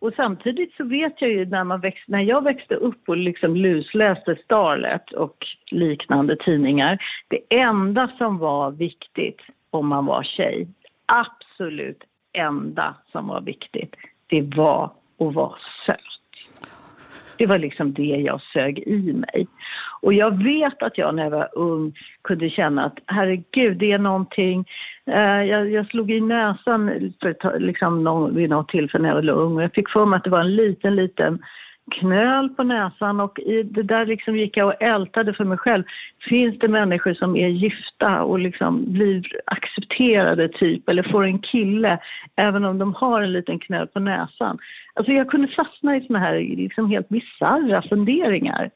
[0.00, 3.56] Och samtidigt så vet jag ju när, man växt, när jag växte upp och liksom
[3.56, 6.98] lusläste Starlet och liknande tidningar.
[7.28, 9.40] Det enda som var viktigt
[9.70, 10.68] om man var tjej,
[11.06, 14.84] absolut enda som var viktigt, det var
[15.18, 16.17] att vara söt.
[17.38, 19.46] Det var liksom det jag sög i mig.
[20.00, 23.98] Och jag vet att jag när jag var ung kunde känna att herregud, det är
[23.98, 24.64] någonting...
[25.06, 29.42] Eh, jag, jag, slog i näsan för, liksom, någon, vid något tillfälle när jag var
[29.42, 31.38] ung och jag fick för mig att det var en liten, liten
[31.90, 35.84] knöl på näsan och i det där liksom gick jag och ältade för mig själv.
[36.28, 41.98] Finns det människor som är gifta och liksom blir accepterade typ eller får en kille
[42.36, 44.58] även om de har en liten knöl på näsan?
[44.94, 48.70] Alltså jag kunde fastna i såna här liksom helt bisarra funderingar.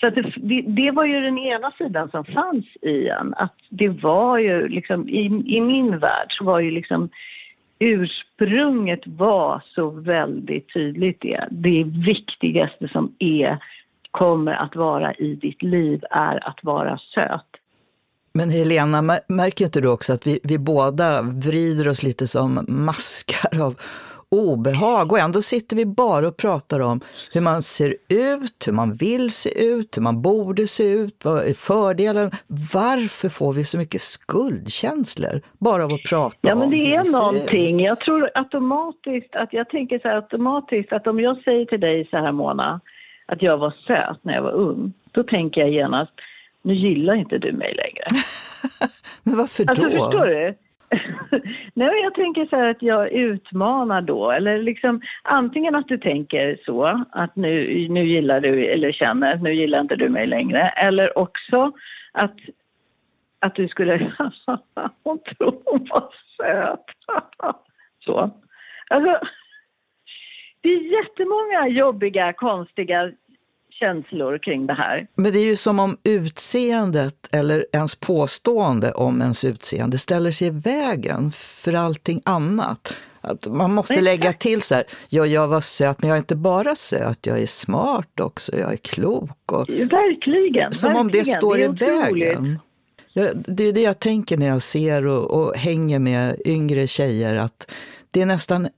[0.00, 3.34] Så att det, det, det, var ju den ena sidan som fanns i en.
[3.34, 7.08] Att det var ju liksom, i, i min värld så var ju liksom
[7.80, 11.48] ursprunget var så väldigt tydligt det.
[11.50, 13.58] Det viktigaste som är,
[14.10, 17.46] kommer att vara i ditt liv är att vara söt.
[18.32, 23.62] Men Helena, märker inte du också att vi, vi båda vrider oss lite som maskar
[23.62, 23.74] av
[24.30, 27.00] obehag och ändå sitter vi bara och pratar om
[27.32, 31.48] hur man ser ut, hur man vill se ut, hur man borde se ut, vad
[31.48, 32.30] är fördelen?
[32.74, 37.80] Varför får vi så mycket skuldkänslor bara av att prata ja, men det är någonting.
[37.80, 42.08] Jag tror automatiskt att jag tänker så här automatiskt att om jag säger till dig
[42.10, 42.80] så här Mona,
[43.26, 46.12] att jag var söt när jag var ung, då tänker jag genast,
[46.62, 48.04] nu gillar inte du mig längre.
[49.22, 49.88] men varför alltså, då?
[49.88, 50.54] Alltså förstår du?
[51.74, 54.30] Nej, jag tänker så här att jag utmanar då.
[54.30, 59.54] Eller liksom, antingen att du tänker så, att nu, nu gillar du, eller känner, nu
[59.54, 60.68] gillar inte du mig längre.
[60.68, 61.72] Eller också
[62.12, 62.36] att,
[63.38, 63.98] att du skulle,
[65.02, 66.84] hon tror hon var söt.
[68.04, 68.30] så.
[68.88, 69.20] Alltså,
[70.60, 73.12] det är jättemånga jobbiga, konstiga
[73.80, 75.06] känslor kring det här.
[75.14, 80.48] Men det är ju som om utseendet, eller ens påstående om ens utseende, ställer sig
[80.48, 83.00] i vägen för allting annat.
[83.20, 86.36] Att man måste lägga till så här, ja, jag var söt, men jag är inte
[86.36, 89.52] bara söt, jag är smart också, jag är klok.
[89.52, 90.72] Och, verkligen.
[90.72, 90.96] Som verkligen.
[90.96, 92.58] om det står det i vägen.
[93.12, 97.36] Ja, det är det jag tänker när jag ser och, och hänger med yngre tjejer,
[97.36, 97.74] att
[98.10, 98.68] det är nästan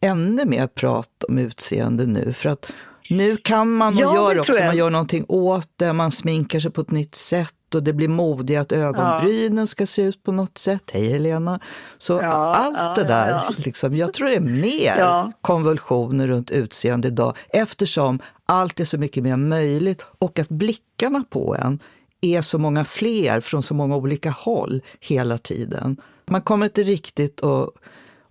[0.00, 2.32] ännu mer prat om utseende nu.
[2.32, 2.72] För att
[3.16, 6.70] nu kan man och ja, gör också, man gör någonting åt det, man sminkar sig
[6.70, 9.66] på ett nytt sätt och det blir modigt att ögonbrynen ja.
[9.66, 10.90] ska se ut på något sätt.
[10.92, 11.60] Hej Helena!
[11.98, 17.36] Så ja, allt det där, Liksom, jag tror det är mer konvulsioner runt utseende idag
[17.48, 21.80] eftersom allt är så mycket mer möjligt och att blickarna på en
[22.20, 25.96] är så många fler från så många olika håll hela tiden.
[26.26, 27.68] Man kommer inte riktigt att,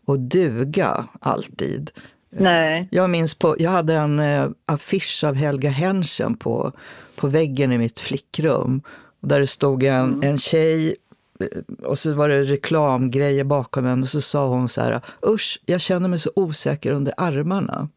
[0.07, 1.91] att duga alltid.
[2.32, 2.88] Nej.
[2.91, 6.71] Jag minns på, jag hade en eh, affisch av Helga Henschen på,
[7.15, 8.82] på väggen i mitt flickrum.
[9.19, 10.29] Där det stod en, mm.
[10.29, 10.95] en tjej
[11.39, 15.59] eh, och så var det reklamgrejer bakom henne och så sa hon så här, usch,
[15.65, 17.89] jag känner mig så osäker under armarna.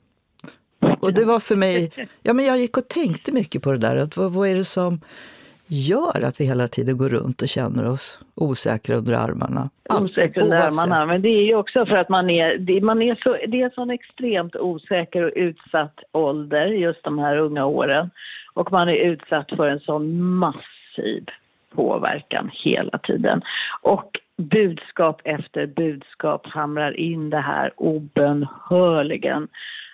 [1.01, 3.97] Och det var för mig, ja men jag gick och tänkte mycket på det där,
[3.97, 5.01] att vad, vad är det som
[5.67, 9.71] gör att vi hela tiden går runt och känner oss osäkra under armarna.
[9.91, 13.37] Osäkra under armarna, men det är ju också för att man är, man är så,
[13.49, 18.11] det är sån extremt osäker och utsatt ålder, just de här unga åren.
[18.55, 21.27] Och man är utsatt för en sån massiv
[21.75, 23.43] påverkan hela tiden.
[23.83, 29.49] Och budskap efter budskap hamrar in det här obönhörligen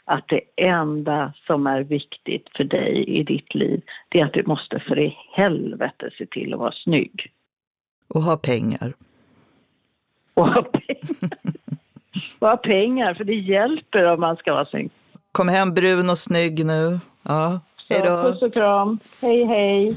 [0.05, 4.42] att det enda som är viktigt för dig i ditt liv, det är att du
[4.46, 7.32] måste för i helvete se till att vara snygg.
[8.09, 8.92] Och ha pengar.
[10.34, 11.30] Och ha pengar.
[12.38, 14.90] och ha pengar, för det hjälper om man ska vara snygg.
[15.32, 16.98] Kom hem brun och snygg nu.
[17.22, 18.22] Ja, hej då.
[18.22, 18.98] Puss och kram.
[19.22, 19.96] Hej, hej.